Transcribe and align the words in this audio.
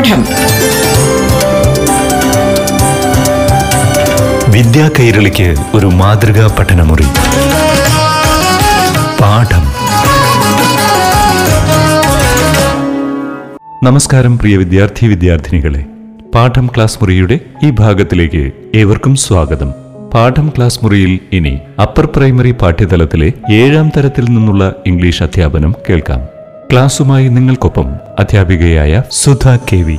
പാഠം. 0.00 0.24
വിദ്യാ 4.52 4.90
കൈരളിക്ക് 5.00 5.54
ഒരു 5.74 5.86
മാതൃകാ 5.86 6.56
പഠനമുറി. 6.58 7.02
പാഠം. 9.20 9.64
നമസ്കാരം 13.84 14.38
പ്രിയ 14.38 14.56
വിദ്യാർത്ഥി 14.56 15.06
വിദ്യാർത്ഥിനികളെ. 15.06 15.84
പാഠം 16.34 16.66
ക്ലാസ് 16.66 16.98
മുറിയുടെ 17.00 17.40
ഈ 17.64 17.70
ഭാഗത്തിലേക്ക് 17.70 18.52
ഏവർക്കും 18.74 19.16
സ്വാഗതം. 19.16 19.72
പാഠം 20.14 20.52
ക്ലാസ് 20.56 20.80
മുറിയിൽ 20.82 21.18
ഇനി 21.32 21.58
അപ്പർ 21.82 22.08
പ്രൈമറി 22.16 22.50
പാഠ്യതലത്തിലെ 22.50 23.32
ഏഴാം 23.52 23.88
തരത്തിൽ 23.96 24.24
നിന്നുള്ള 24.24 24.74
ഇംഗ്ലീഷ് 24.86 25.22
അധ്യാപനം 25.22 25.74
കേൾക്കാം. 25.90 26.39
ക്ലാസ്സുമായി 26.70 27.28
നിങ്ങൾക്കൊപ്പം 27.28 27.88
അധ്യാപികയായ 28.18 29.02
Sudha 29.10 29.56
K 29.70 29.76
V. 29.76 29.96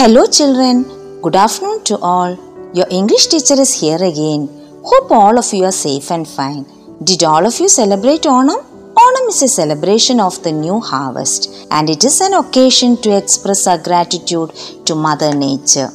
Hello 0.00 0.24
children 0.26 0.84
good 1.20 1.36
afternoon 1.36 1.78
to 1.90 1.98
all 2.02 2.30
your 2.74 2.88
English 2.90 3.30
teacher 3.32 3.60
is 3.60 3.76
here 3.80 4.04
again 4.04 4.42
hope 4.82 5.14
all 5.14 5.38
of 5.38 5.54
you 5.54 5.64
are 5.64 5.70
safe 5.70 6.12
and 6.12 6.26
fine 6.26 6.58
did 7.02 7.26
all 7.26 7.46
of 7.46 7.62
you 7.62 7.66
celebrate 7.68 8.28
Onam 8.28 8.60
Onam 8.96 9.28
is 9.28 9.44
a 9.44 9.46
celebration 9.46 10.22
of 10.22 10.40
the 10.40 10.48
new 10.48 10.78
harvest 10.90 11.48
and 11.72 11.90
it 11.90 12.06
is 12.06 12.22
an 12.22 12.34
occasion 12.36 12.96
to 13.06 13.10
express 13.10 13.68
a 13.68 13.74
gratitude 13.88 14.52
to 14.88 14.94
mother 14.94 15.34
nature 15.38 15.88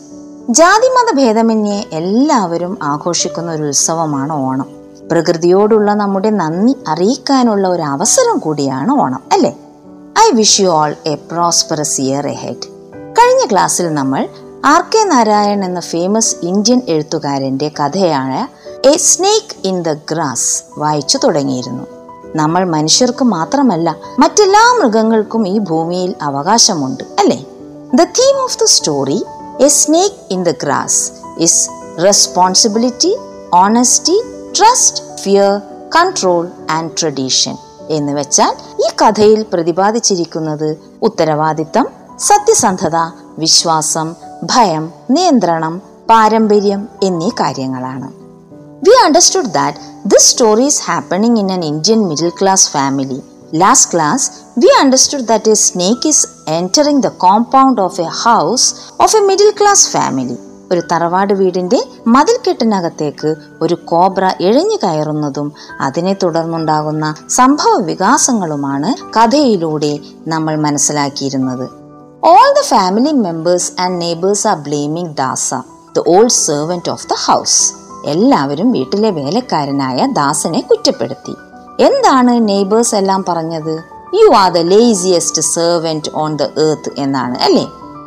ജാതി 0.52 0.88
മത 0.88 1.16
ഭേദമന്യേ 1.16 1.84
എല്ലാവരും 1.92 2.78
ആഘോഷിക്കുന്ന 2.84 3.52
ഒരു 3.52 3.64
ഉത്സവമാണ് 3.64 4.34
ഓണം. 4.34 4.70
പ്രകൃതിയോടുള്ള 5.12 5.94
നമ്മുടെ 5.94 6.30
നന്ദി 6.30 6.76
അറിയിക്കാനുള്ള 6.88 7.68
ഒരു 7.68 7.82
അവസരം 7.82 8.38
കൂടിയാണ് 8.38 8.92
ഓണം 9.00 9.22
അല്ലേ? 9.32 9.52
I 10.20 10.32
wish 10.32 10.62
you 10.62 10.70
all 10.70 10.96
a 11.06 11.16
prosperous 11.16 12.02
year 12.02 12.28
ahead 12.28 12.68
കഴിഞ്ഞ 13.20 13.46
ക്ലാസ്സിൽ 13.52 13.94
നമ്മൾ 13.94 14.22
ആർ 14.66 14.82
കെ 14.82 15.04
നാരായൺ 15.04 15.66
എന്ന 15.66 15.80
ഫേമസ് 15.80 16.36
ഇന്ത്യൻ 16.42 16.82
എഴുത്തുകാരന്റെ 16.88 17.72
കഥയായ 17.80 18.48
a 18.86 18.98
snake 18.98 19.68
in 19.68 19.84
the 19.84 19.94
grass 20.12 20.64
വായിച്ചു 20.78 21.18
തുടങ്ങിയിരുന്നു. 21.24 21.84
നമ്മൾ 22.36 22.64
മനുഷ്യർക്ക് 22.66 23.24
മാത്രമല്ല 23.24 23.96
മറ്റെല്ലാ 24.20 24.74
മൃഗങ്ങൾക്കും 24.82 25.48
ഈ 25.48 25.60
ഭൂമിയിൽ 25.60 26.16
അവകാശമുണ്ട് 26.22 27.04
അല്ലേ? 27.20 27.40
The 27.96 28.04
theme 28.20 28.44
of 28.44 28.58
the 28.58 28.64
story 28.66 29.20
a 29.60 29.68
snake 29.68 30.34
in 30.34 30.44
the 30.44 30.52
grass 30.64 31.12
is 31.38 31.70
responsibility 32.04 33.12
honesty 33.54 34.18
trust 34.56 35.18
fear 35.18 35.62
control 35.96 36.48
and 36.72 36.92
tradition 37.02 37.58
എന്ന് 37.90 38.14
വെച്ചാൽ 38.14 38.56
ഈ 38.80 38.88
കഥയിൽ 39.02 39.46
പ്രതിപാദിച്ചിരിക്കുന്നത് 39.54 40.78
ഉത്തരവാദിത്തം 41.02 41.88
സത്യസന്ധത 42.20 42.96
വിശ്വാസം 43.38 44.16
ഭയം 44.44 44.94
നിയന്ത്രണം 45.10 45.82
പാരമ്പര്യം 46.10 46.88
എന്നീ 47.04 47.30
കാര്യങ്ങളാണ്. 47.30 48.08
We 48.84 49.06
understood 49.06 49.46
that 49.46 49.78
this 50.06 50.26
story 50.26 50.66
is 50.66 50.82
happening 50.86 51.40
in 51.40 51.48
an 51.48 51.64
Indian 51.64 52.08
middle 52.08 52.32
class 52.42 52.70
family 52.70 53.24
last 53.54 53.94
class 53.94 54.32
we 54.58 54.80
understood 54.80 55.28
that 55.28 55.50
a 55.50 55.54
snake 55.54 56.08
is 56.08 56.28
entering 56.48 57.04
the 57.04 57.08
compound 57.08 57.82
of 57.82 58.02
a 58.02 58.08
house 58.12 58.76
of 59.02 59.16
a 59.16 59.20
middle 59.20 59.54
class 59.62 59.88
family 59.88 60.38
ഒരു 60.72 60.82
തറവാട് 60.92 61.34
വീടിന്റെ 61.34 61.88
മതിൽക്കെട്ടിനകത്തേക്ക് 62.08 63.36
ഒരു 63.62 63.74
cobra 63.74 64.34
ഇഴഞ്ഞു 64.40 64.76
കയറുന്നതും 64.84 65.54
അതിനെ 65.82 66.14
തുടർന്നുണ്ടാകുന്ന 66.14 67.16
സംഭവ 67.30 67.82
വികാസങ്ങളുമാണ് 67.82 69.20
കഥയിലൂടെ 69.20 70.00
നമ്മൾ 70.28 70.56
മനസ്സിലാക്കിയിരുന്നത്. 70.56 71.70
All 72.24 72.54
the 72.60 72.64
family 72.64 73.12
members 73.12 73.82
and 73.82 74.02
neighbours 74.02 74.48
are 74.48 74.58
blaming 74.58 75.08
Dasa 75.08 75.54
the 75.98 76.04
old 76.08 76.30
servant 76.30 76.90
of 76.90 77.08
the 77.08 77.14
house 77.26 77.74
എല്ലാവരും 78.06 78.72
വീട്ടിലെ 78.72 79.10
വേലക്കാരനായ 79.10 80.08
ദാസനെ 80.12 80.62
കുറ്റപ്പെടുത്തി. 80.62 81.36
എന്താണ് 81.84 82.48
നെയ്ബേഴ്സ് 82.48 82.96
എല്ലാം 82.96 83.26
പറഞ്ഞത്? 83.30 83.84
You 84.14 84.34
are 84.34 84.52
the 84.52 84.58
laziest 84.58 85.42
servant 85.42 86.12
on 86.16 86.36
the 86.36 86.44
earth 86.44 86.92
എന്നാണ് 86.98 87.38
അല്ലേ? 87.38 87.64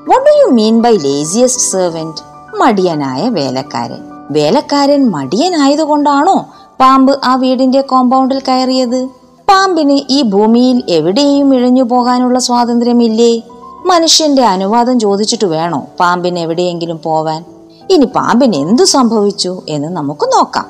What 0.09 0.27
do 0.27 0.31
you 0.31 0.47
mean 0.53 0.83
by 0.83 0.97
laziest 0.97 1.73
servant 1.73 2.34
മടിയനായ 2.59 3.29
വേലക്കാരൻ. 3.29 4.03
വേലക്കാരൻ 4.31 5.11
മടിയനായതുകൊണ്ടാണോ 5.11 6.47
പാമ്പ് 6.81 7.21
ആ 7.25 7.35
വീടിന്റെ 7.35 7.81
കോമ്പൗണ്ടിൽ 7.81 8.43
കയറിയത്? 8.49 9.09
പാമ്പിന് 9.49 10.01
ഈ 10.11 10.23
ഭൂമിയിൽ 10.23 10.83
എവിടെയും 10.89 11.55
ഇഴഞ്ഞു 11.55 11.83
പോകാനുള്ള 11.83 12.39
സ്വാതന്ത്ര്യമില്ലേ? 12.39 13.43
മനുഷ്യന്റെ 13.87 14.43
അനുവാദം 14.43 15.01
ചോദിച്ചിട്ട് 15.01 15.45
വേണോ 15.45 15.87
പാമ്പിന് 16.01 16.39
എവിടെയെങ്കിലും 16.39 17.01
പോവാൻ? 17.05 17.45
ഇനി 17.91 18.05
പാമ്പിന് 18.05 18.57
എന്തു 18.57 18.83
സംഭവിച്ചു 18.83 19.63
എന്ന് 19.69 19.89
നമുക്ക് 19.89 20.27
നോക്കാം. 20.27 20.67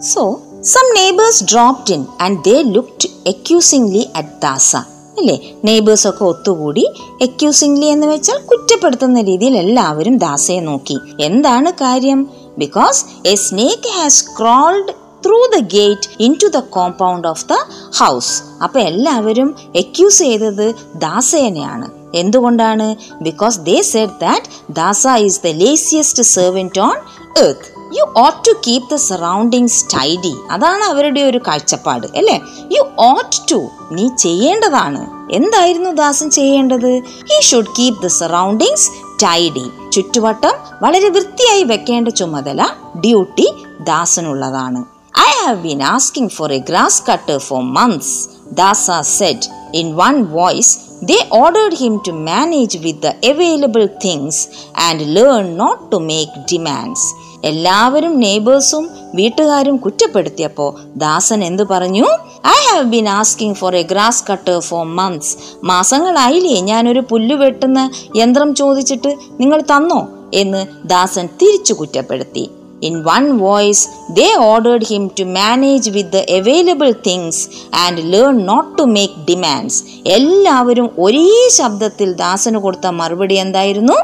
So 0.00 0.40
some 0.62 0.94
neighbours 0.94 1.44
dropped 1.44 1.94
in 1.94 2.06
and 2.20 2.38
they 2.44 2.62
looked 2.62 3.08
accusingly 3.26 4.08
at 4.16 4.28
Dasa 4.42 4.76
അല്ലേ? 5.18 5.54
നെയ്ബേഴ്സൊക്കെ 5.64 6.24
ഒത്തുകൂടി 6.24 6.90
എക്യൂസിംഗ്ലി 7.22 7.86
എന്ന് 7.86 8.06
വെച്ചാൽ 8.06 8.38
കുറ്റപ്പെടുത്തുന്ന 8.46 9.20
രീതിയിൽ 9.20 9.56
എല്ലാവരും 9.56 10.18
ദാസയെ 10.18 10.60
നോക്കി. 10.60 10.98
എന്താണ് 11.20 11.72
കാര്യം? 11.72 12.28
Because 12.58 13.28
a 13.28 13.34
snake 13.34 14.00
has 14.00 14.24
crawled 14.38 14.92
through 15.24 15.50
the 15.56 15.60
gate 15.60 16.22
into 16.42 16.46
the 16.46 16.58
compound 16.58 17.28
of 17.28 17.46
the 17.48 17.52
house 17.98 18.42
അപ്പൊ 18.62 18.80
എല്ലാവരും 18.80 19.56
എക്യൂസ് 19.76 20.18
ചെയ്തത് 20.18 20.74
ദാസേനെയാണ്. 20.94 21.90
എന്തുകൊണ്ടാണ്? 22.14 22.96
Because 23.22 23.60
they 23.60 23.82
said 23.82 24.20
that 24.20 24.72
Dasa 24.72 25.06
is 25.06 25.40
the 25.44 25.46
laziest 25.46 26.22
servant 26.22 26.80
on 26.80 26.96
earth 27.44 27.79
you 27.96 28.04
ought 28.16 28.48
to 28.48 28.52
keep 28.66 28.90
the 28.90 28.94
surroundings 28.94 29.84
tidy 29.94 30.34
അതാണ് 30.50 30.84
അവരുടെ 30.84 31.20
ഒരു 31.20 31.40
കാഴ്ചപ്പാട് 31.48 32.06
അല്ലേ? 32.16 32.40
യു 32.76 32.82
ഓട്ട് 32.98 33.50
ടു 33.50 33.68
നീ 33.92 34.08
ചെയ്യേണ്ടതാണ്. 34.16 35.32
എന്തായിരുന്നു 35.32 35.90
ദാസൻ 35.90 36.30
ചെയ്യേണ്ടത്? 36.30 36.92
He 37.30 37.40
should 37.40 37.74
keep 37.78 38.02
the 38.02 38.06
surroundings 38.06 38.90
tidy 39.22 39.70
ചുറ്റുവട്ടം 39.92 40.54
വളരെ 40.82 41.08
വൃത്തിയായി 41.08 41.62
വെക്കേണ്ട 41.62 42.08
ചുമതല 42.08 42.66
duty 43.04 43.48
ദാസനുള്ളതാണ്. 43.80 44.84
I 45.18 45.30
have 45.44 45.58
been 45.62 45.82
asking 45.82 46.30
for 46.30 46.52
a 46.52 46.58
grass 46.58 47.02
cutter 47.10 47.38
for 47.38 47.62
months 47.62 48.28
Dasa 48.52 48.90
said 49.00 49.48
in 49.74 49.96
one 49.96 50.24
voice 50.30 50.78
they 51.10 51.18
ordered 51.42 51.74
him 51.74 52.00
to 52.06 52.12
manage 52.12 52.78
with 52.78 53.02
the 53.02 53.12
available 53.30 53.86
things 54.04 54.48
and 54.88 55.00
learn 55.16 55.56
not 55.56 55.92
to 55.92 55.96
make 55.96 56.32
demands. 56.52 57.02
എല്ലാവരും 57.44 58.20
നെയ്ബേഴ്സും 58.20 58.90
വീട്ടുകാരും 59.14 59.76
കുറ്റപ്പെടുത്തിയപ്പോൾ 59.76 60.76
ദാസൻ 60.96 61.44
എന്തു 61.44 61.62
പറഞ്ഞു? 61.70 62.04
I 62.46 62.72
have 62.72 62.84
been 62.84 63.08
asking 63.08 63.56
for 63.56 63.76
a 63.76 63.82
grass 63.82 64.24
cutter 64.30 64.60
for 64.60 64.86
months 64.86 65.36
മാസങ്ങളായില്ലേ 65.64 66.60
ഞാനൊരു 66.60 67.02
പുല്ല് 67.10 67.34
വെട്ടുന്ന 67.34 67.90
യന്ത്രം 68.16 68.54
ചോദിച്ചിട്ട് 68.54 69.14
നിങ്ങൾ 69.40 69.60
തന്നോ? 69.60 70.08
എന്ന് 70.34 70.88
ദാസൻ 70.88 71.26
തിരിച്ചു 71.26 71.72
കുറ്റപ്പെടുത്തി. 71.72 72.50
In 72.88 72.94
one 73.04 73.26
voice, 73.38 73.80
they 74.16 74.28
ordered 74.52 74.84
him 74.90 75.02
to 75.18 75.24
manage 75.40 75.86
with 75.96 76.08
the 76.14 76.22
available 76.38 76.92
things 77.06 77.34
and 77.72 77.98
learn 78.12 78.36
not 78.50 78.66
to 78.78 78.84
make 78.96 79.14
demands. 79.30 79.74
എല്ലാവരും 80.16 80.90
ഒരേ 81.04 81.48
ശബ്ദത്തിൽ 81.58 82.08
ദാസന് 82.22 82.58
കൊടുത്ത 82.64 82.86
മറുപടി 83.00 83.34
എന്തായിരുന്നു? 83.34 83.96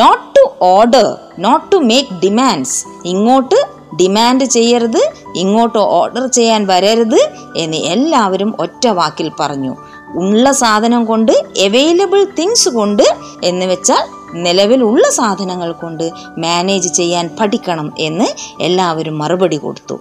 Not 0.00 0.24
to 0.36 0.44
order 0.60 1.08
not 1.38 1.72
to 1.72 1.76
make 1.76 2.08
demands 2.24 2.78
ഇങ്ങോട്ട് 3.12 3.60
ഡിമാൻഡ് 3.96 4.44
ചെയ്യരുത് 4.44 5.02
ഇങ്ങോട്ട് 5.34 5.78
ഓർഡർ 5.78 6.26
ചെയ്യാൻ 6.26 6.66
വരരുത് 6.66 7.20
എന്ന് 7.56 7.76
എല്ലാവരും 7.94 8.54
ഒറ്റ 8.58 8.86
വാക്കിൽ 9.00 9.30
പറഞ്ഞു. 9.40 9.76
ഉള്ള 10.14 10.52
സാധനം 10.52 11.04
കൊണ്ട് 11.04 11.32
അവൈലബിൾ 11.66 12.26
തിങ്സ് 12.38 12.68
കൊണ്ട് 12.68 13.06
എന്ന് 13.44 13.66
വെച്ചാൽ 13.66 14.02
നിലവിലുള്ള 14.34 15.10
സാധനങ്ങൾ 15.10 15.72
കൊണ്ട് 15.72 16.10
മാനേജ് 16.38 16.92
ചെയ്യാൻ 16.92 17.36
പഠിക്കണം 17.40 17.92
എന്ന് 17.98 18.24
എല്ലാവരും 18.62 19.18
മറുപടി 19.18 19.56
കൊടുത്തു. 19.56 20.00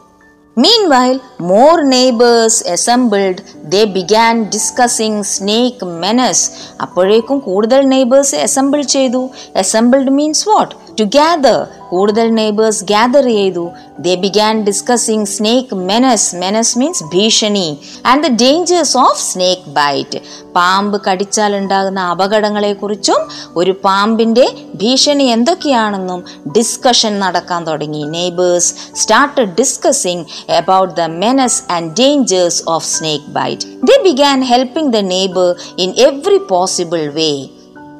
While 0.87 1.19
more 1.41 1.81
neighbours 1.81 2.67
assembled 2.67 3.35
they 3.63 3.83
began 3.83 4.43
discussing 4.43 5.23
snake 5.23 5.85
menace 5.85 6.51
അപ്പോഴേക്കും 6.81 7.39
കൂടുതൽ 7.39 7.87
നെയ്ബേഴ്സ് 7.87 8.35
അസംബിൾ 8.35 8.81
ചെയ്തു. 8.81 9.29
Assembled 9.55 10.11
means 10.11 10.49
what 10.49 10.75
to 11.01 11.05
gather 11.15 11.67
കൂടുതൽ 11.89 12.27
നെയ്ബേഴ്സ് 12.35 12.83
ഗ്യാദർ 12.83 13.25
ചെയ്തു. 13.25 13.71
They 13.99 14.15
began 14.15 14.63
discussing 14.63 15.25
snake 15.25 15.75
menace 15.75 16.35
menace 16.35 16.79
means 16.79 17.03
ഭീഷണി. 17.03 17.79
And 18.05 18.23
the 18.23 18.29
dangers 18.43 18.97
of 18.97 19.21
snake 19.21 19.69
bite 19.69 20.19
പാമ്പ് 20.55 21.01
കടിച്ചാൽ 21.07 21.55
ഉണ്ടാകുന്ന 21.55 21.99
അപകടങ്ങളെക്കുറിച്ചും 21.99 23.21
ഒരു 23.55 23.71
പാമ്പിന്റെ 23.85 24.45
ഭീഷണി 24.75 25.23
എന്തൊക്കെയാണെന്നും 25.23 26.25
ഡിസ്കഷൻ 26.57 27.19
നടക്കാൻ 27.19 27.67
തുടങ്ങി. 27.67 28.03
Neighbours 28.03 28.73
start 28.95 29.41
discussing 29.41 30.25
about 30.57 30.93
the 30.93 31.01
menace 31.01 31.71
and 31.71 31.91
dangers 31.99 32.63
of 32.67 32.85
snake 32.85 33.25
bite 33.39 33.65
they 33.83 33.97
began 34.03 34.41
helping 34.43 34.93
the 34.93 34.97
neighbour 34.97 35.55
in 35.77 35.91
every 36.09 36.37
possible 36.37 37.07
way 37.19 37.31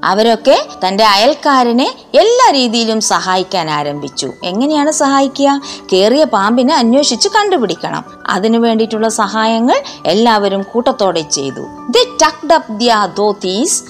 അവരൊക്കെ 0.03 0.65
തന്റെ 0.88 1.03
അയൽക്കാരനെ 1.03 1.95
എല്ലാ 2.13 2.51
രീതിയിലും 2.51 3.01
സഹായിക്കാൻ 3.01 3.69
ആരംഭിച്ചു. 3.69 4.33
എങ്ങനെയാണ് 4.44 4.92
സഹായിക്കുക? 4.92 5.62
കേറിയ 5.94 6.24
പാമ്പിനെ 6.24 6.75
അന്വേഷിച്ച് 6.75 7.30
കണ്ടുപിടിക്കണം. 7.30 8.03
അതിനു 8.27 8.59
വേണ്ടിയിട്ടുള്ള 8.59 9.09
സഹായങ്ങൾ 9.09 9.81
എല്ലാവരും 10.06 10.63
കൂട്ടത്തോടെ 10.63 11.21
ചെയ്തു. 11.21 11.62
They 11.89 11.95
tucked 12.24 12.53
up 12.53 12.80
their 12.80 12.95
dhotis 13.18 13.83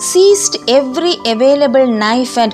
seized 0.00 0.70
every 0.70 1.18
available 1.28 1.86
knife 1.86 2.38
and 2.40 2.52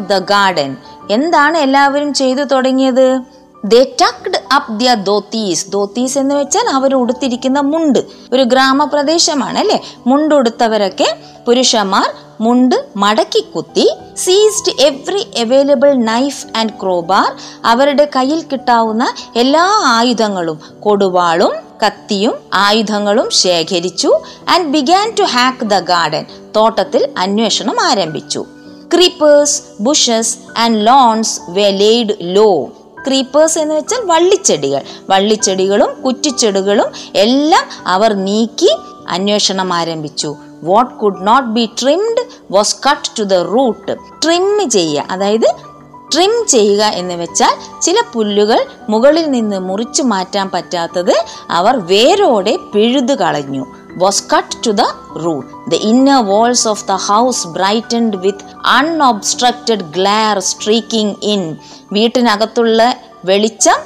the 0.00 0.18
garden 0.18 0.76
എന്താണ് 1.10 1.58
എല്ലാവരും 1.58 2.14
ചെയ്തു 2.14 2.42
തുടങ്ങിയത്? 2.42 3.39
They 3.64 3.96
tucked 4.02 4.38
up 4.54 4.78
their 4.78 4.94
dhotis 4.94 5.72
dhotis 5.72 6.18
എന്ന് 6.18 6.34
വെച്ചാൽ 6.34 6.68
അവർ 6.68 6.94
ഉടുത്തിരിക്കുന്ന 6.94 7.60
മുണ്ട്. 7.60 7.98
ഒരു 8.32 8.42
ഗ്രാമപ്രദേശമാണ് 8.42 9.58
അല്ലെ? 9.58 9.80
മുണ്ടുടുത്തവരൊക്കെ 10.06 11.16
പുരുഷന്മാർ 11.46 12.14
മുണ്ട് 12.40 12.84
മടക്കി 12.96 13.40
കുത്തി 13.40 13.96
seized 14.16 14.82
every 14.82 15.26
available 15.38 15.92
knife 15.92 16.46
and 16.56 16.70
crowbar 16.82 17.36
അവരുടെ 17.64 18.10
കയ്യിൽ 18.16 18.42
കിട്ടാവുന്ന 18.42 19.14
എല്ലാ 19.36 19.82
ആയുധങ്ങളും 19.84 20.60
കൊടുവാളും 20.80 21.52
കത്തിയും 21.86 22.34
ആയുധങ്ങളും 22.54 23.30
ശേഖരിച്ചു 23.30 24.20
and 24.48 24.68
began 24.68 25.14
to 25.18 25.22
hack 25.22 25.66
the 25.66 25.78
garden 25.78 26.26
തോട്ടത്തിൽ 26.56 27.08
അന്വേഷണം 27.18 27.80
ആരംഭിച്ചു. 27.80 28.46
Creepers 28.94 29.62
bushes 29.80 30.38
and 30.58 30.86
lawns 30.86 31.40
were 31.48 31.70
laid 31.70 32.14
low 32.22 32.68
creepers 33.06 33.58
എന്ന് 33.58 33.74
വെച്ചാൽ 33.74 34.00
വള്ളിച്ചെടികൾ. 34.04 34.82
വള്ളിച്ചെടികളും 35.10 36.02
കുറ്റിച്ചെടികളും 36.02 36.92
എല്ലാം 37.14 37.64
അവർ 37.86 38.12
നീക്കി 38.12 38.76
അന്വേഷണം 39.08 39.72
ആരംഭിച്ചു. 39.72 40.36
What 40.62 40.94
could 40.94 41.26
not 41.26 41.48
be 41.48 41.68
trimmed 41.82 42.22
was 42.50 42.76
cut 42.90 43.18
to 43.18 43.22
the 43.22 43.34
root 43.34 43.96
trim 44.24 44.70
ചെയ്യുക. 44.70 45.06
അതായത് 45.10 45.69
ട്രിം 46.12 46.46
ചെയ്യുക 46.48 46.84
എന്ന് 46.84 47.14
വെച്ചാൽ 47.14 47.80
ചില 47.82 47.96
പുല്ലുകൾ 48.12 48.66
മുകളിൽ 48.88 49.30
നിന്ന് 49.30 49.60
മുറിച്ചു 49.60 50.02
മാറ്റാൻ 50.02 50.50
പറ്റാത്തത് 50.50 51.24
അവർ 51.50 51.76
വേരോടെ 51.76 52.56
പിഴുതു 52.74 53.14
കളഞ്ഞു. 53.14 53.66
Was 53.96 54.24
cut 54.36 54.66
to 54.66 54.70
the 54.70 54.80
root 55.24 55.70
the 55.70 55.74
inner 55.74 56.24
walls 56.26 56.68
of 56.68 56.84
the 56.86 56.92
house 56.92 57.46
brightened 57.48 58.16
with 58.16 58.44
unobstructed 58.66 59.80
glare 59.80 60.38
streaking 60.38 61.16
in 61.22 61.56
വീട്ടിനകത്തുള്ള 61.92 62.96
വെളിച്ചം 63.24 63.78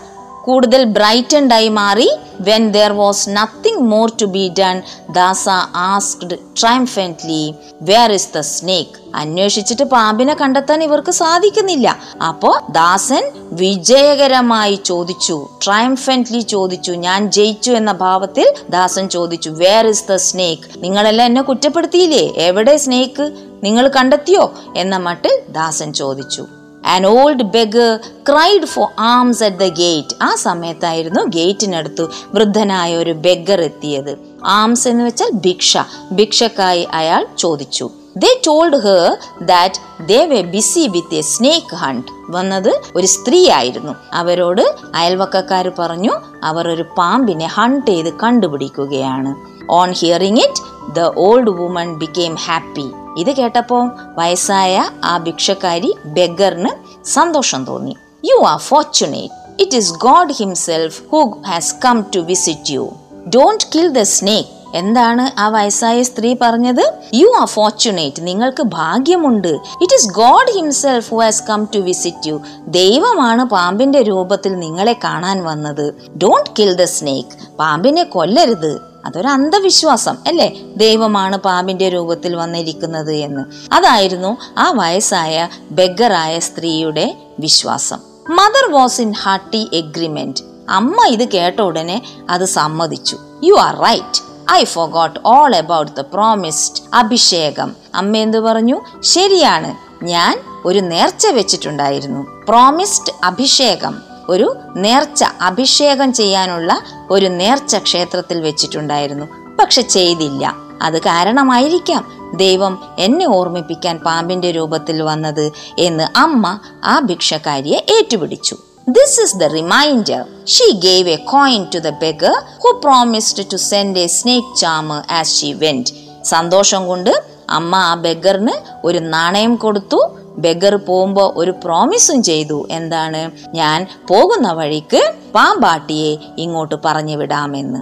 കൂടുതൽ 0.45 0.85
ബ്രൈറ്റൻഡായി 0.85 1.69
മാറി 1.69 2.11
when 2.41 2.73
there 2.73 2.93
was 2.93 3.31
nothing 3.31 3.79
more 3.79 4.13
to 4.23 4.25
be 4.25 4.53
done 4.59 4.83
Dasa 5.11 5.49
asked 5.75 6.39
triumphantly 6.61 7.55
where 7.83 8.13
is 8.13 8.29
the 8.35 8.41
snake 8.41 8.91
അന്വേഷിച്ചിട്ട് 9.15 9.83
പാമ്പിനെ 9.83 10.35
കണ്ടെത്താൻ 10.35 10.83
ഇവർക്ക് 10.83 11.11
സാധിക്കുന്നില്ല. 11.11 11.99
അപ്പോ 12.29 12.61
ദാസൻ 12.71 13.31
വിജയകരമായി 13.53 14.75
ചോദിച്ചു 14.85 15.49
ട്രംഫെന്റ്ലി 15.67 16.41
ചോദിച്ചു 16.41 16.93
ഞാൻ 16.93 17.31
ജയിച്ചു 17.31 17.73
എന്ന 17.73 17.93
ഭാവത്തിൽ? 17.93 18.55
ദാസൻ 18.71 19.09
ചോദിച്ചു 19.09 19.51
വേർ 19.51 19.87
ഇസ് 19.87 20.05
ദ 20.13 20.17
സ്നേക്ക് 20.17 20.63
നിങ്ങളെല്ലാം 20.77 21.27
എന്നെ 21.27 21.43
കുറ്റപ്പെടുത്തിയില്ലേ? 21.43 22.33
എവിടെ 22.37 22.77
സ്നേക്ക് 22.77 23.33
നിങ്ങൾ 23.65 23.89
കണ്ടെത്തിയോ? 23.89 24.53
എന്ന 24.77 24.97
മട്ടിൽ 24.97 25.43
ദാസൻ 25.49 25.93
ചോദിച്ചു. 25.93 26.47
An 26.85 27.07
old 27.07 27.43
beg 27.43 27.99
cried 28.29 28.67
for 28.67 28.89
alms 28.99 29.45
at 29.45 29.57
the 29.57 29.63
gate 29.63 30.17
ആ 30.23 30.35
സമയത്തായിരുന്നു 30.35 31.21
ഗേറ്റിനടുത്ത് 31.21 32.09
വൃദ്ധനായ 32.35 32.97
ഒരു 32.97 33.11
ബെഗർ 33.11 33.61
എത്തിയത്. 33.61 34.19
ആംസ് 34.45 34.89
എന്ന് 34.89 35.05
വെച്ചാൽ 35.05 35.31
ഭിക്ഷ. 35.31 35.77
ഭിക്ഷക്കായി 36.13 36.89
അയാൾ 36.93 37.27
ചോദിച്ചു. 37.39 37.91
They 38.23 38.41
told 38.47 38.79
her 38.85 39.19
that 39.43 40.05
they 40.07 40.19
were 40.25 40.41
busy 40.41 40.83
with 40.89 41.15
a 41.15 41.21
snake 41.21 41.75
hunt 41.75 42.11
വന്നത് 42.31 42.83
ഒരു 42.97 43.07
സ്ത്രീ 43.07 43.51
ആയിരുന്നു 43.51 43.95
അവരോട് 44.13 44.63
അയൽവക്കക്കാർ 44.95 45.73
പറഞ്ഞു 45.79 46.13
അവർ 46.43 46.69
ഒരു 46.69 46.85
പാമ്പിനെ 46.99 47.47
ഹണ്ട് 47.47 47.87
ചെയ്ത് 47.87 48.11
കണ്ടുപിടിക്കുകയാണ്. 48.15 49.35
On 49.71 49.93
hearing 49.93 50.41
it 50.41 50.63
the 50.95 51.11
old 51.17 51.51
woman 51.51 51.95
became 51.95 52.35
happy 52.47 52.87
ഇത് 53.19 53.31
കേട്ടപ്പോൾ 53.31 53.91
വയസ്സായ 54.19 54.91
ആ 55.05 55.19
ഭിക്ഷക്കാരി 55.19 55.95
ബെഗറിന് 56.05 56.73
സന്തോഷം 57.05 57.65
തോന്നി. 57.65 57.97
You 58.25 58.45
are 58.45 58.59
fortunate 58.59 59.63
it 59.63 59.77
is 59.77 59.93
God 59.93 60.33
himself 60.33 61.01
who 61.13 61.23
has 61.47 61.75
come 61.85 62.05
to 62.17 62.21
visit 62.21 62.71
you 62.71 62.93
don't 63.37 63.65
kill 63.75 63.89
the 63.89 64.03
snake 64.03 64.64
എന്താണ് 64.75 65.41
ആ 65.41 65.49
വയസ്സായ 65.49 66.03
സ്ത്രീ 66.03 66.37
പറഞ്ഞത്? 66.41 66.93
യു 67.15 67.27
ആർ 67.41 67.47
ഫോർച്ചുനേറ്റ് 67.47 68.27
നിങ്ങൾക്ക് 68.27 68.63
ഭാഗ്യമുണ്ട്. 68.63 69.49
It 69.83 69.95
is 69.95 70.09
God 70.09 70.55
himself 70.55 71.11
who 71.11 71.21
has 71.21 71.43
come 71.51 71.69
to 71.75 71.79
visit 71.79 72.29
you 72.29 72.43
ദൈവമാണ് 72.69 73.45
പാമ്പിന്റെ 73.45 74.03
രൂപത്തിൽ 74.03 74.59
നിങ്ങളെ 74.59 74.97
കാണാൻ 75.05 75.45
വന്നത്. 75.45 75.95
ഡോണ്ട് 76.09 76.51
കിൽ 76.59 76.75
ദ 76.75 76.85
സ്നേക്ക് 76.85 77.57
പാമ്പിനെ 77.57 78.03
കൊല്ലരുത്. 78.03 78.81
അതൊരു 79.05 79.29
അന്ധവിശ്വാസം 79.29 80.19
അല്ലേ? 80.27 80.61
ദൈവമാണ് 80.77 81.37
പാമ്പിന്റെ 81.37 81.89
രൂപത്തിൽ 81.89 82.37
വന്നിരിക്കുന്നത് 82.37 83.13
എന്ന്. 83.13 83.75
അതായിരുന്നു 83.75 84.37
ആ 84.59 84.71
വയസ്സായ 84.71 85.49
ബെഗറായ 85.71 86.39
സ്ത്രീയുടെ 86.39 87.17
വിശ്വാസം. 87.41 87.99
Mother 88.31 88.73
was 88.73 89.01
in 89.01 89.13
hearty 89.13 89.71
agreement 89.73 90.41
അമ്മ 90.69 90.97
ഇത് 91.09 91.29
കേട്ട 91.29 91.61
ഉടനെ 91.61 92.03
അത് 92.31 92.45
സമ്മതിച്ചു. 92.45 93.19
You 93.45 93.55
are 93.55 93.77
right 93.77 94.34
I 94.51 94.65
forgot 94.65 95.21
all 95.27 95.57
about 95.57 95.93
the 95.93 96.01
promised 96.01 96.83
abhishekam. 96.95 97.77
അമ്മ 97.95 98.17
എന്തു 98.17 98.39
പറഞ്ഞു? 98.39 98.81
ശരിയാണ് 99.01 100.05
ഞാൻ 100.05 100.41
ഒരു 100.65 100.79
നേർച്ച 100.79 101.27
വെച്ചിട്ടുണ്ടായിരുന്നു. 101.27 102.45
പ്രോമിസ്ഡ് 102.49 103.13
അഭിഷേകം. 103.25 103.99
ഒരു 104.29 104.57
നേർച്ച 104.77 105.25
അഭിഷേകം 105.41 106.13
ചെയ്യാനുള്ള 106.13 106.83
ഒരു 107.11 107.27
നേർച്ച 107.27 107.77
ക്ഷേത്രത്തിൽ 107.77 108.41
വെച്ചിട്ടുണ്ടായിരുന്നു. 108.41 109.27
പക്ഷെ 109.61 109.83
ചെയ്തില്ല. 109.83 110.55
അത് 110.83 110.99
കാരണമായിരിക്കാം. 110.99 112.31
ദൈവം 112.37 112.85
എന്നെ 112.99 113.29
ഓർമ്മിപ്പിക്കാൻ 113.29 113.99
പാമ്പിന്റെ 113.99 114.51
രൂപത്തിൽ 114.51 115.03
വന്നത് 115.03 115.53
എന്ന് 115.79 116.19
അമ്മ 116.19 116.59
ആ 116.85 117.01
ഭിക്ഷക്കാരിയെ 117.01 117.77
ഏറ്റുപിടിച്ചു. 117.77 118.57
This 118.89 119.21
is 119.21 119.43
the 119.43 119.49
reminder. 119.49 120.23
She 120.25 120.67
gave 120.77 121.07
a 121.07 121.17
coin 121.17 121.63
to 121.69 121.85
the 121.85 121.91
beggar 121.91 122.35
who 122.63 122.71
promised 122.87 123.39
to 123.41 123.59
send 123.73 123.97
a 123.97 124.07
snake 124.07 124.49
charmer 124.63 125.01
as 125.21 125.27
she 125.39 125.63
went. 125.63 125.85
സന്തോഷം 126.25 126.87
കൊണ്ട് 126.87 127.25
അമ്മ 127.51 127.77
ആ 127.77 127.95
ബെഗറിന് 127.95 128.53
ഒരു 128.85 128.99
നാണയം 128.99 129.57
കൊടുത്തു. 129.57 130.19
ബെഗർ 130.39 130.75
പോകുമ്പോൾ 130.75 131.33
ഒരു 131.37 131.51
പ്രോമിസും 131.51 132.23
ചെയ്തു. 132.23 132.69
എന്താണ്? 132.71 133.31
ഞാൻ 133.55 133.87
പോകുന്ന 134.09 134.53
വഴിക്ക് 134.53 135.15
പാമ്പാട്ടിയെ 135.35 136.17
ഇങ്ങോട്ട് 136.39 136.75
പറഞ്ഞു 136.85 137.17
വിടാമെന്ന്. 137.17 137.81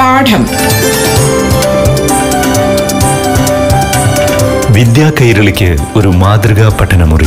പാഠം. 0.00 0.48
വിദ്യാ 4.72 5.12
കൈരളിക്ക് 5.20 5.76
ഒരു 5.96 6.08
മാതൃകാ 6.08 6.78
പഠനമുറി. 6.80 7.26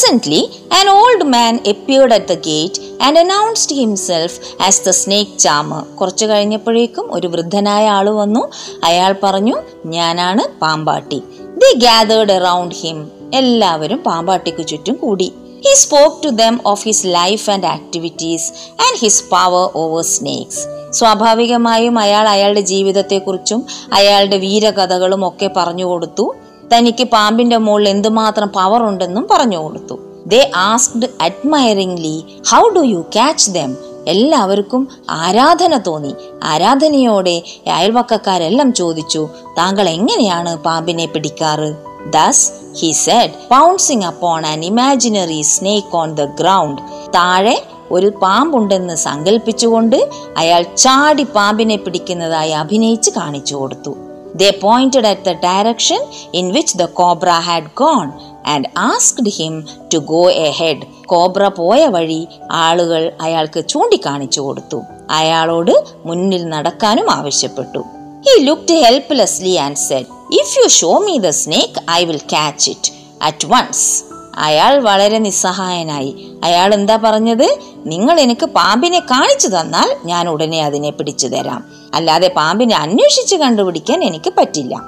Presently, 0.00 0.42
an 0.78 0.88
old 0.88 1.22
man 1.32 1.54
appeared 1.70 2.12
at 2.16 2.26
the 2.28 2.36
gate 2.46 2.76
and 3.00 3.18
announced 3.22 3.70
himself 3.80 4.32
as 4.66 4.76
the 4.86 4.92
snake 5.00 5.32
charmer. 5.44 5.80
കുറച്ചു 5.98 6.26
കഴിഞ്ഞപ്പോഴേക്കും 6.26 7.14
ഒരു 7.14 7.28
വൃദ്ധനായ 7.28 7.88
ആൾ 7.88 8.10
വന്നു. 8.10 8.42
അയാൾ 8.84 9.14
പറഞ്ഞു 9.22 9.56
ഞാനാണ് 9.86 10.60
പാമ്പാട്ടി. 10.60 11.22
ദി 11.62 11.70
ഗാദേർഡ് 11.86 12.32
അറൌണ്ട് 12.32 12.74
ഹിം 12.74 12.98
എല്ലാവരും 13.34 13.98
പാമ്പാട്ടിക്ക് 14.06 14.66
ചുറ്റും 14.66 14.96
കൂടി. 14.96 15.32
He 15.66 15.74
spoke 15.74 16.24
to 16.24 16.28
them 16.28 16.60
of 16.66 16.84
his 16.84 17.06
life 17.06 17.50
and 17.50 17.66
activities 17.66 18.52
and 18.86 18.98
his 18.98 19.24
power 19.24 19.70
over 19.74 20.04
snakes 20.04 20.62
സ്വാഭാവികമായും 20.90 21.98
അയാൾ 21.98 22.28
അയാളുടെ 22.28 22.60
ജീവിതത്തെക്കുറിച്ചും 22.60 23.66
അയാളുടെ 23.92 24.36
വീരകഥകളും 24.36 25.28
ഒക്കെ 25.28 25.50
പറഞ്ഞു 25.56 25.84
കൊടുത്തു. 25.84 26.34
തനിക്ക് 26.72 27.04
പാമ്പിന്റെ 27.04 27.56
മുകളിൽ 27.56 27.88
എന്തുമാത്രം 27.88 28.48
പവർ 28.48 28.82
ഉണ്ടെന്നും 28.82 29.28
പറഞ്ഞു 29.30 29.58
കൊടുത്തു. 29.58 29.98
They 30.26 30.50
asked 30.56 31.08
admiringly 31.20 32.24
how 32.50 32.68
do 32.68 32.80
you 32.80 33.00
catch 33.14 33.50
them 33.50 33.76
എല്ലാവർക്കും 34.06 34.88
ആരാധന 35.10 35.76
തോന്നി. 35.86 36.14
ആരാധനയോടെ 36.42 37.42
അയൽവക്കക്കാരെല്ലാം 37.66 38.72
ചോദിച്ചു 38.72 39.28
താങ്കൾ 39.58 39.88
എങ്ങനെയാണ് 39.88 40.56
പാമ്പിനെ 40.56 41.06
പിടിക്കാറ്? 41.06 41.74
Thus 42.10 42.52
he 42.78 42.90
said 42.92 43.30
pouncing 43.30 44.04
upon 44.04 44.46
an 44.46 44.64
imaginary 44.64 45.40
snake 45.42 45.96
on 45.96 46.14
the 46.14 46.24
ground 46.24 46.82
താഴെ 47.16 47.56
ഒരു 47.90 48.12
പാമ്പുണ്ടെന്ന് 48.22 48.94
സങ്കല്പിച്ചുകൊണ്ട് 48.94 50.10
അയാൾ 50.36 50.62
ചാടി 50.76 51.22
പാമ്പിനെ 51.22 51.76
പിടിക്കുന്നതായി 51.76 52.50
അഭിനയിച്ച് 52.50 53.10
കാണിച്ചു 53.10 53.54
കൊടുത്തു. 53.54 53.96
They 54.36 54.50
pointed 54.50 55.06
at 55.06 55.20
the 55.20 55.32
direction 55.32 56.06
in 56.34 56.52
which 56.52 56.78
the 56.78 56.84
cobra 56.84 57.28
had 57.28 57.70
gone 57.76 58.12
and 58.46 58.64
asked 58.78 59.28
him 59.28 59.66
to 59.94 59.98
go 59.98 60.30
ahead 60.50 60.86
cobra 61.06 61.48
പോയ 61.48 61.86
വഴി 61.86 62.28
ആളുകൾ 62.50 63.12
അയാൾക്ക് 63.20 63.68
ചൂണ്ടിക്കാണിച്ചു 63.68 64.40
കൊടുത്തു. 64.40 64.82
അയാളോട് 65.10 65.84
മുന്നിൽ 66.04 66.44
നടക്കാനും 66.48 67.10
ആവശ്യപ്പെട്ടു. 67.10 67.84
He 68.26 68.44
looked 68.44 68.82
helplessly 68.82 69.54
and 69.54 69.76
said 69.76 70.06
if 70.40 70.58
you 70.58 70.68
show 70.68 70.98
me 70.98 71.18
the 71.18 71.28
snake 71.28 71.90
I 71.90 72.04
will 72.04 72.16
catch 72.16 72.70
it 72.70 72.92
at 73.22 73.46
once 73.46 74.04
അയാൾ 74.40 74.78
വളരെ 74.78 75.18
നിസ്സഹായനായി. 75.18 76.30
അയാൾ 76.44 76.74
എന്താ 76.74 76.96
പറഞ്ഞത്? 76.96 77.58
നിങ്ങൾ 77.86 78.20
എനിക്ക് 78.20 78.46
പാമ്പിനെ 78.46 78.98
കാണിച്ചു 78.98 79.48
തന്നാൽ 79.48 79.96
ഞാൻ 80.04 80.28
ഉടനെ 80.28 80.64
അതിനെ 80.64 80.90
പിടിച്ചു 80.90 81.26
തരാം. 81.26 81.64
അല്ലാതെ 81.94 82.28
പാമ്പിനെ 82.28 82.76
അന്വേഷിച്ച് 82.76 83.36
കണ്ടുപിടിക്കാൻ 83.36 84.04
എനിക്ക് 84.04 84.32
പറ്റില്ല. 84.38 84.82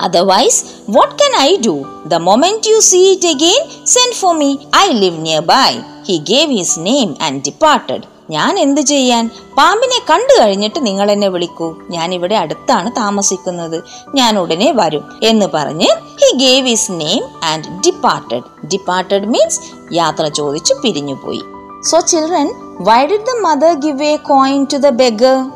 Otherwise 0.00 0.64
what 0.90 1.14
can 1.14 1.40
I 1.40 1.56
do 1.66 1.84
the 2.06 2.14
moment 2.14 2.68
you 2.68 2.80
see 2.80 3.12
it 3.12 3.28
again 3.28 3.86
send 3.86 4.14
for 4.14 4.34
me 4.34 4.56
I 4.76 4.88
live 4.92 5.26
nearby 5.40 5.78
he 6.08 6.16
gave 6.16 6.52
his 6.52 6.80
name 6.80 7.16
and 7.22 7.42
departed 7.42 8.13
ഞാൻ 8.30 8.58
എന്തു 8.58 8.80
ചെയ്യാൻ? 8.80 9.30
പാമ്പിനെ 9.58 9.98
കണ്ടു 10.10 10.42
കഴിഞ്ഞിട്ട് 10.42 10.86
നിങ്ങൾ 10.86 11.10
എന്നെ 11.10 11.28
വിളിക്കൂ. 11.28 11.74
ഞാൻ 11.90 12.14
ഇവിടെ 12.14 12.34
അടുത്താണ് 12.34 12.92
താമസിക്കുന്നത്. 12.96 13.82
ഞാൻ 14.14 14.38
ഉടനെ 14.38 14.72
വരും 14.72 15.04
എന്ന് 15.22 15.46
പറഞ്ഞ് 15.54 15.88
he 16.22 16.36
gave 16.36 16.66
his 16.66 16.92
name 16.92 17.24
and 17.44 17.64
departed 17.68 18.66
departed 18.66 19.26
means 19.26 19.60
യാത്ര 19.92 20.28
ചോദിച്ചു 20.28 20.74
പിരിഞ്ഞുപോയി. 20.74 21.42
So 21.82 22.00
children 22.00 22.50
why 22.80 23.06
did 23.06 23.26
the 23.26 23.30
mother 23.40 23.72
give 23.72 24.02
a 24.02 24.16
coin 24.16 24.66
to 24.72 24.76
the 24.76 24.88
beggar 24.88 25.50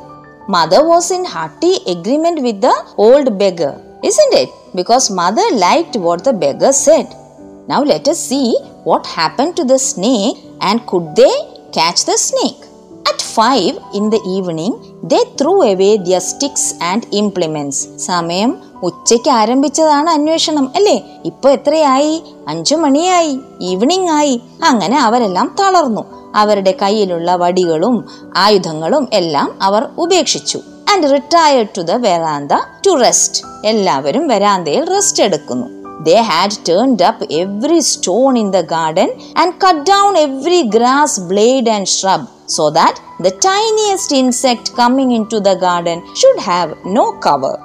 mother 0.50 0.82
was 0.84 1.12
in 1.12 1.24
hearty 1.24 1.84
agreement 1.86 2.40
with 2.40 2.60
the 2.60 2.68
old 2.98 3.28
beggar 3.28 3.72
isn't 4.06 4.34
it 4.36 4.52
because 4.74 5.12
mother 5.12 5.58
liked 5.58 5.98
what 5.98 6.24
the 6.28 6.32
beggar 6.44 6.70
said 6.70 7.08
now 7.70 7.82
let 7.82 8.12
see 8.12 8.54
what 8.86 9.08
happened 9.18 9.56
to 9.56 9.62
the 9.62 9.74
snake 9.74 10.36
and 10.62 10.80
could 10.80 11.16
they 11.16 11.57
catch 11.76 12.10
the 12.10 12.14
snake. 12.14 12.66
At 12.98 13.20
5 13.58 13.76
in 13.96 14.04
the 14.04 14.20
evening, 14.38 14.72
they 15.04 15.22
threw 15.40 15.56
away 15.62 15.96
their 15.96 16.18
sticks 16.18 16.82
and 16.82 17.02
implements. 17.20 17.96
സമയം 17.96 18.62
ഉച്ചയ്ക്ക് 18.82 19.28
ആരംഭിച്ചതാണ് 19.28 20.10
അന്വേഷണം 20.10 20.72
അല്ലേ? 20.76 21.04
ഇപ്പൊ 21.24 21.50
എത്രയായി? 21.50 22.22
അഞ്ചു 22.48 22.74
മണിയായി. 22.74 23.38
Evening 23.60 24.08
ആയി. 24.08 24.40
അങ്ങനെ 24.64 25.00
അവരെല്ലാം 25.00 25.56
തളർന്നു. 25.60 26.32
അവരുടെ 26.34 26.72
കയ്യിലുള്ള 26.82 27.36
വടികളും 27.36 28.08
ആയുധങ്ങളും 28.36 29.08
എല്ലാം 29.12 29.58
അവർ 29.62 29.88
ഉപേക്ഷിച്ചു. 29.98 30.60
And 30.92 31.12
retired 31.12 31.68
to 31.76 31.80
the 31.80 31.90
veranda 31.90 32.52
to 32.86 32.90
rest 32.90 33.44
എല്ലാവരും 33.64 34.28
വെരാന്തയിൽ 34.28 34.90
റെസ്റ്റ് 34.90 35.22
എടുക്കുന്നു. 35.22 35.77
They 36.04 36.22
had 36.22 36.50
turned 36.64 37.02
up 37.02 37.20
every 37.30 37.80
stone 37.80 38.36
in 38.36 38.50
the 38.50 38.62
garden 38.62 39.10
and 39.36 39.58
cut 39.60 39.84
down 39.84 40.16
every 40.16 40.68
grass 40.68 41.18
blade 41.18 41.66
and 41.66 41.88
shrub 41.88 42.28
so 42.46 42.70
that 42.70 43.00
the 43.20 43.32
tiniest 43.32 44.12
insect 44.12 44.74
coming 44.74 45.10
into 45.10 45.40
the 45.40 45.56
garden 45.56 46.02
should 46.14 46.38
have 46.38 46.76
no 46.84 47.12
cover. 47.18 47.56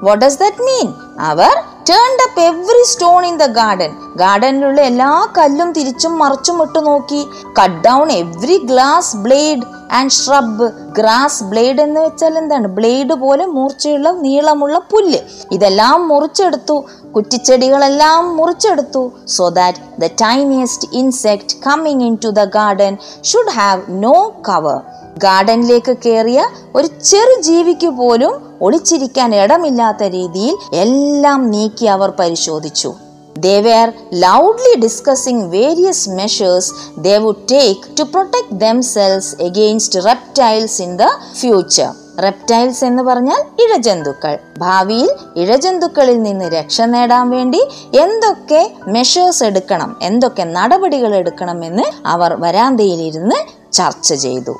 What 0.00 0.20
does 0.20 0.36
that 0.38 0.56
mean? 0.58 0.94
Our 1.18 1.50
turned 1.88 2.22
up 2.26 2.40
every 2.40 2.82
stone 2.86 3.26
in 3.26 3.36
the 3.38 3.46
garden 3.46 3.92
ഗാർഡനിലുള്ള 4.16 4.80
എല്ലാ 4.80 5.26
കല്ലും 5.38 5.72
തിരിച്ചും 5.72 6.18
മറിച്ചും 6.18 6.62
ഇട്ട് 6.62 6.86
നോക്കി. 6.86 7.28
Cut 7.60 7.80
down 7.88 8.12
every 8.12 8.58
glass 8.64 9.16
blade 9.16 9.62
and 9.92 10.10
shrub 10.10 10.66
grass 10.98 11.44
blade 11.44 11.80
എന്ന് 11.80 12.00
വെച്ചാൽ 12.00 12.38
എന്താണ്? 12.38 12.66
Blade 12.66 13.12
പോലെ 13.12 13.46
മൂർച്ചയുള്ള 13.46 14.10
നീളമുള്ള 14.10 14.78
പുല്ല്. 14.90 15.18
ഇതെല്ലാം 15.52 16.08
മുറിച്ചെടുത്തു. 16.08 16.84
കുറ്റിച്ചെടികളെല്ലാം 17.16 18.36
മുറിച്ചെടുത്തു. 18.36 19.12
So 19.28 19.48
that 19.48 19.78
the 20.02 20.06
tiniest 20.06 20.88
insect 20.92 21.56
coming 21.66 22.02
into 22.24 22.28
the 22.28 22.44
garden 22.44 22.96
should 23.22 23.50
have 23.50 23.82
no 23.88 24.32
cover 24.48 24.80
ഗാർഡനിലേക്ക് 25.24 25.96
കയറിയ 26.06 26.48
ഒരു 26.76 26.86
ചെറു 26.86 27.40
ജീവിക്ക് 27.40 27.86
പോലും 27.86 28.56
ഒളിച്ചിരിക്കാൻ 28.62 29.34
ഇടമില്ലാത്ത 29.34 30.02
രീതിയിൽ 30.02 30.56
എല്ലാം 30.74 31.50
നീക്കി 31.50 31.86
അവർ 31.86 32.10
പരിശോധിച്ചു. 32.10 32.94
They 33.38 33.60
were 33.60 33.92
loudly 34.14 34.80
discussing 34.80 35.44
various 35.44 36.10
measures 36.10 36.72
they 36.98 37.18
would 37.18 37.48
take 37.50 37.98
to 37.98 38.02
protect 38.02 38.54
themselves 38.54 39.42
against 39.42 40.04
reptiles 40.04 40.82
in 40.82 40.96
the 40.96 41.02
future 41.40 41.90
reptiles 42.22 42.84
എന്ന് 42.84 43.02
പറഞ്ഞാൽ 43.02 43.40
ഇഴജന്തുക്കൾ. 43.64 44.38
ഭാവിയിൽ 44.58 45.10
ഇഴജന്തുക്കളിൽ 45.36 46.22
നിന്ന് 46.22 46.44
രക്ഷ 46.44 46.80
നേടാൻ 46.80 47.30
വേണ്ടി 47.30 47.60
എന്തൊക്കെ 48.00 48.70
മെഷേഴ്സ് 48.86 49.44
എടുക്കണം 49.44 49.96
എന്തൊക്കെ 50.02 50.42
നടപടികൾ 50.42 51.14
എടുക്കണമെന്ന് 51.14 51.82
അവർ 52.06 52.40
വരാന്തയിലിരുന്ന് 52.40 53.36
ചർച്ച 53.72 54.14
ചെയ്തു. 54.14 54.56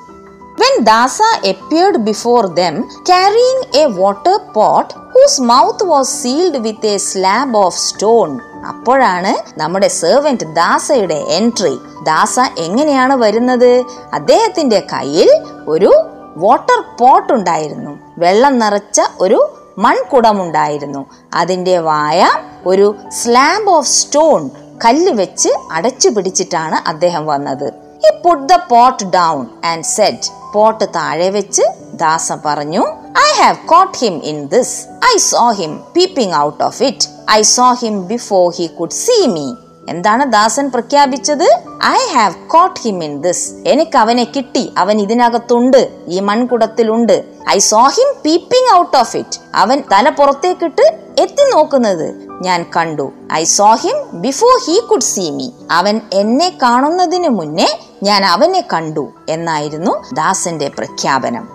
When 0.60 0.76
Dasa 0.86 1.26
appeared 1.50 1.96
before 2.06 2.46
them 2.58 2.74
carrying 3.08 3.58
a 3.76 3.84
water 4.00 4.36
pot 4.56 4.86
whose 5.12 5.36
mouth 5.50 5.80
was 5.90 6.06
sealed 6.22 6.56
with 6.64 6.80
a 6.84 6.96
slab 7.08 7.50
of 7.64 7.72
stone, 7.88 8.32
അപ്പോഴാണ് 8.68 9.32
നമ്മുടെ 9.58 9.88
സെർവന്റ് 9.88 10.46
ദാസയുടെ 10.54 11.14
എൻട്രി 11.14 11.78
ദാസ 12.02 12.40
എങ്ങനെയാണ് 12.58 13.14
വരുന്നത്? 13.14 13.84
അദ്ദേഹത്തിന്റെ 14.12 14.80
കയ്യിൽ 14.92 15.30
ഒരു 15.68 15.92
വാട്ടർ 16.36 16.80
പോട്ട് 17.00 17.32
ഉണ്ടായിരുന്നു. 17.32 17.98
വെള്ളം 18.18 18.58
നിറച്ച 18.58 19.00
ഒരു 19.20 19.38
മൺകുടമുണ്ടായിരുന്നു. 19.78 21.06
അതിന്റെ 21.34 21.78
വായ 21.78 22.30
ഒരു 22.66 22.96
സ്ലാബ് 23.08 23.70
ഓഫ് 23.70 23.86
സ്റ്റോൺ 23.86 24.50
കല്ല് 24.84 25.12
വെച്ച് 25.12 25.48
അടച്ചു 25.72 26.08
പിടിച്ചിട്ടാണ് 26.08 26.88
അദ്ദേഹം 26.88 27.26
വന്നത്. 27.26 27.68
ഈ 28.06 28.10
put 28.24 28.48
the 28.48 28.56
pot 28.56 29.04
down 29.04 29.46
and 29.64 29.84
said 29.84 30.37
pot 30.54 30.84
താഴെ 30.84 31.30
വെച്ച് 31.30 31.62
ദാസ 31.94 32.32
പറഞ്ഞു 32.44 32.82
I 33.26 33.30
have 33.40 33.56
caught 33.56 33.98
him 33.98 34.20
in 34.24 34.46
this 34.46 34.86
I 35.14 35.16
saw 35.16 35.50
him 35.50 35.80
peeping 35.96 36.34
out 36.34 36.64
of 36.64 36.82
it 36.82 37.08
I 37.30 37.42
saw 37.42 37.72
him 37.72 38.06
before 38.06 38.52
he 38.58 38.66
could 38.66 38.90
see 38.90 39.26
me 39.26 39.54
എന്താണ് 39.88 40.32
ദാസൻ 40.32 40.70
പ്രഖ്യാപിച്ചത്? 40.70 41.62
I 41.84 41.98
have 42.12 42.34
caught 42.46 42.80
him 42.80 43.04
in 43.04 43.20
this 43.20 43.52
എനിക്ക് 43.66 43.96
അവനെ 43.98 44.24
കിട്ടി. 44.24 44.72
അവൻ 44.76 45.00
ഇതിനകത്തുണ്ട്. 45.00 45.90
ഈ 46.06 46.20
മൺകുടത്തിലുണ്ട്. 46.20 47.24
I 47.48 47.58
saw 47.58 47.82
him 47.86 48.14
peeping 48.24 48.78
out 48.78 48.96
of 48.96 49.16
it 49.16 49.38
അവൻ 49.54 49.82
തല 49.92 50.08
പുറത്തേക്കിട്ട് 50.08 50.98
എത്തി 51.18 51.50
നോക്കുന്നത്. 51.50 52.27
ഞാൻ 52.40 52.66
കണ്ടു. 52.76 53.12
I 53.32 53.44
saw 53.44 53.74
him 53.74 53.98
before 54.12 54.54
he 54.66 54.80
could 54.80 55.10
see 55.12 55.30
me 55.30 55.50
അവൻ 55.70 56.00
എന്നെ 56.12 56.48
കാണുന്നതിന് 56.62 57.28
മുന്നേ 57.28 57.68
ഞാൻ 58.02 58.24
അവനെ 58.24 58.64
കണ്ടു 58.72 59.06
എന്നായിരുന്നു 59.28 59.94
ദാസന്റെ 60.14 60.68
പ്രഖ്യാപനം. 60.78 61.46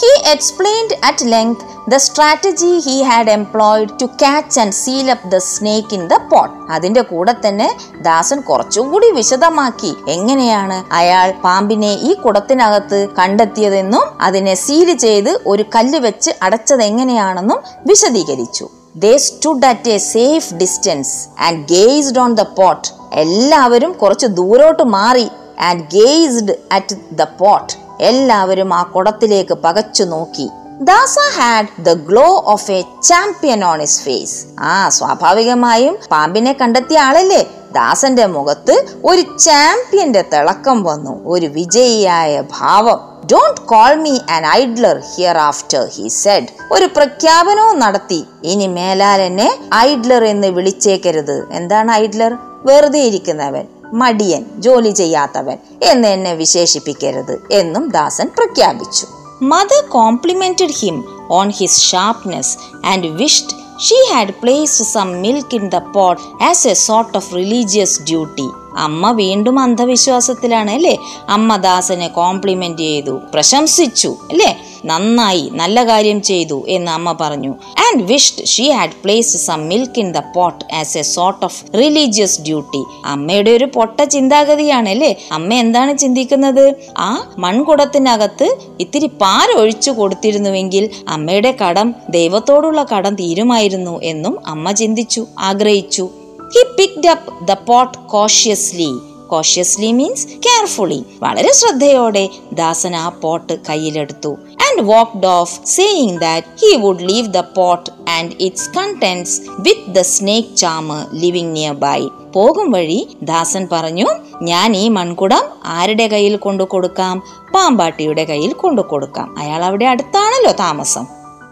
He 0.00 0.10
explained 0.32 0.92
at 1.04 1.24
length 1.32 1.62
the 1.88 1.96
strategy 1.96 2.70
he 2.86 2.96
had 3.08 3.26
employed 3.26 3.90
to 4.02 4.06
catch 4.22 4.60
and 4.60 4.72
seal 4.72 5.08
up 5.14 5.22
the 5.28 5.40
snake 5.52 5.90
in 5.92 6.06
the 6.06 6.18
pot. 6.30 6.50
അതിന്റെ 6.70 7.02
കൂടെ 7.02 7.34
തന്നെ 7.46 7.68
ദാസൻ 8.02 8.40
കുറച്ചുകൂടി 8.40 9.10
വിശദമാക്കി 9.10 9.94
എങ്ങനെയാണ് 10.08 10.92
അയാൾ 10.92 11.30
പാമ്പിനെ 11.44 11.92
ഈ 11.94 12.14
കുടത്തിനകത്ത് 12.14 13.08
കണ്ടെത്തിയതെന്നും 13.18 14.04
അതിനെ 14.20 14.54
സീൽ 14.54 14.96
ചെയ്ത് 14.96 15.40
ഒരു 15.46 15.64
കല്ല് 15.74 15.98
വെച്ച് 15.98 16.30
അടച്ചത് 16.42 16.82
എങ്ങനെയാണെന്നും 16.82 17.60
വിശദീകരിച്ചു. 17.86 18.68
They 18.96 19.16
stood 19.16 19.66
at 19.66 19.90
a 19.90 19.96
safe 19.96 20.54
distance 20.54 21.28
and 21.40 21.68
gazed 21.68 22.18
on 22.18 22.34
the 22.34 22.40
pot 22.40 22.88
എല്ലാവരും 23.12 23.92
കുറച്ച് 23.92 24.26
ദൂരോട്ട് 24.26 24.82
മാറി 24.82 25.30
and 25.60 25.82
gazed 25.82 26.54
at 26.72 26.96
the 27.12 27.22
pot 27.22 27.72
എല്ലാവരും 28.00 28.74
ആ 28.74 28.82
കുടത്തിലേക്ക് 28.82 29.54
പകച്ചു 29.54 30.02
നോക്കി. 30.02 30.48
Dasa 30.80 31.16
had 31.38 31.84
the 31.84 31.92
glow 31.92 32.42
of 32.46 32.70
a 32.70 32.84
champion 33.02 33.64
on 33.64 33.80
his 33.80 34.02
face 34.02 34.46
ആ 34.60 34.88
സ്വാഭാവികമായും 34.88 35.98
പാമ്പിനെ 36.10 36.52
കണ്ടെത്തിയ 36.52 36.98
ആളല്ലേ? 36.98 37.46
ദാസന്റെ 37.72 38.26
മുഖത്ത് 38.26 38.86
ഒരു 39.04 39.38
ചാമ്പ്യന്റെ 39.38 40.24
തിളക്കം 40.32 40.82
വന്നു. 40.82 41.28
ഒരു 41.28 41.46
വിജയിയായ 41.46 42.42
ഭാവം. 42.58 43.12
Don't 43.32 43.60
call 43.60 43.94
me 43.94 44.18
an 44.30 44.46
idler 44.46 45.02
hereafter 45.38 45.88
he 45.94 46.08
said 46.08 46.46
ഒരു 46.72 46.84
പ്രഖ്യാപനവും 46.84 47.78
നടത്തി. 47.78 48.24
ഇനി 48.44 48.66
മേലാൽ 48.66 49.20
എന്നെ 49.20 49.58
ഐഡ്ലർ 49.74 50.24
എന്ന് 50.24 50.48
വിളിച്ചേക്കരുത്. 50.48 51.48
എന്താണ് 51.52 51.92
ഐഡ്ലർ 51.92 52.36
വെറുതെ 52.64 52.98
ഇരിക്കുന്നവൻ. 52.98 53.66
മടിയൻ. 53.92 54.44
ജോലി 54.56 54.90
ചെയ്യാത്തവൻ. 54.90 55.58
എന്ന് 55.82 56.08
എന്നെ 56.08 56.34
വിശേഷിപ്പിക്കരുത്. 56.34 57.38
എന്നും 57.50 57.90
ദാസൻ 57.90 58.30
പ്രഖ്യാപിച്ചു. 58.36 59.06
Mother 59.42 59.86
complimented 59.88 60.72
him 60.72 61.04
on 61.30 61.50
his 61.50 61.80
sharpness 61.80 62.58
and 62.86 63.06
wished 63.06 63.61
she 63.78 64.14
had 64.14 64.34
placed 64.42 64.86
some 64.86 65.20
milk 65.20 65.54
in 65.54 65.68
the 65.68 65.74
pot 65.78 66.44
as 66.44 66.68
a 66.68 66.72
sort 66.72 67.16
of 67.16 67.34
religious 67.34 68.02
duty 68.02 68.50
അമ്മ 68.76 69.10
വീണ്ടും 69.10 69.58
അന്ധവിശ്വാസത്തിലാണ് 69.58 70.70
അല്ലേ? 70.70 70.98
അമ്മ 71.28 71.56
ദാസനെ 71.56 72.08
കോംപ്ലിമെന്റ് 72.08 72.78
ചെയ്തു 72.78 73.20
പ്രശംസിച്ചു 73.34 74.16
അല്ലേ? 74.30 74.71
നന്നായി 74.84 75.50
നല്ല 75.52 75.86
കാര്യം 75.86 76.22
ചെയ്തു 76.22 76.64
എന്ന് 76.68 76.90
അമ്മ 76.90 77.16
പറഞ്ഞു. 77.20 77.54
And 77.86 78.02
wished 78.02 78.44
she 78.44 78.70
had 78.70 78.90
placed 79.04 79.40
some 79.40 79.68
milk 79.68 80.00
in 80.00 80.12
the 80.12 80.18
pot 80.18 80.74
as 80.74 80.98
a 80.98 81.02
sort 81.02 81.44
of 81.44 81.64
religious 81.74 82.42
duty 82.42 82.82
അമ്മയുടെ 83.04 83.50
ഒരു 83.50 83.64
പൊട്ട 83.64 84.02
ചിന്താഗതിയാണ് 84.02 84.88
അല്ലേ? 84.88 85.16
അമ്മ 85.32 85.54
എന്താണ് 85.54 85.98
ചിന്തിക്കുന്നത്? 85.98 86.74
ആ 86.98 87.34
മൺകുടത്തിനകത്ത് 87.38 88.56
ഇത്തിരി 88.80 89.06
പാരൊഴിച്ചു 89.06 89.90
കൊടുത്തിരുന്നുവെങ്കിൽ 89.90 90.90
അമ്മയുടെ 91.08 91.56
കടം 91.64 91.94
ദൈവത്തോടുള്ള 92.10 92.82
കടം 92.82 93.14
തീരുമായിരുന്നു 93.14 94.00
എന്നും 94.02 94.46
അമ്മ 94.46 94.72
ചിന്തിച്ചു 94.72 95.26
ആഗ്രഹിച്ചു. 95.38 96.08
He 96.54 96.62
picked 96.78 97.08
up 97.08 97.46
the 97.46 97.52
pot 97.52 97.98
cautiously 97.98 98.92
cautiously 99.28 99.92
means 99.92 100.26
carefully 100.26 101.04
വളരെ 101.22 101.52
ശ്രദ്ധയോടെ 101.52 102.28
ദാസൻ 102.52 102.96
ആ 102.96 103.08
പോട്ട് 103.08 103.58
കയ്യിലെടുത്തു. 103.70 104.36
And 104.72 104.90
walked 104.90 105.24
off, 105.24 105.50
saying 105.76 106.12
that 106.14 106.44
he 106.62 106.84
would 106.84 107.00
leave 107.10 107.26
the 107.26 107.44
pot 107.58 107.82
and 108.18 108.32
its 108.32 108.62
contents 108.76 109.32
with 109.64 109.80
the 109.96 110.04
snake 110.16 110.48
charmer 110.62 111.24
living 111.24 111.48
nearby. 111.58 112.08
പോകും 112.32 112.70
വഴി 112.70 113.16
ദാസൻ 113.22 113.68
പറഞ്ഞു 113.72 114.06
ഞാൻ 114.42 114.76
ഈ 114.76 114.88
മൺകുടം 114.88 115.44
ആരുടെ 115.64 116.06
കയ്യിൽ 116.08 116.36
കൊണ്ടു 116.36 116.64
കൊടുക്കാം? 116.64 117.22
പാമ്പാട്ടിയുടെ 117.54 118.24
കയ്യിൽ 118.24 118.52
കൊണ്ടു 118.52 118.82
കൊടുക്കാം. 118.82 119.38
അയാൾ 119.38 119.64
അവിടെ 119.64 119.84
അടുത്താണല്ലോ 119.84 120.52
താമസം. 120.52 121.04